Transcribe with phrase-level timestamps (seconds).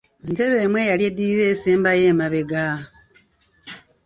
[0.31, 2.65] Ntebe emu eyali eddirira esembayo emabega.